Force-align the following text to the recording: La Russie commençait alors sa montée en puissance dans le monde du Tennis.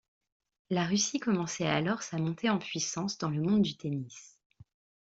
La 0.71 0.87
Russie 0.87 1.19
commençait 1.19 1.67
alors 1.67 2.01
sa 2.01 2.17
montée 2.17 2.49
en 2.49 2.57
puissance 2.57 3.19
dans 3.19 3.29
le 3.29 3.39
monde 3.39 3.61
du 3.61 3.77
Tennis. 3.77 4.39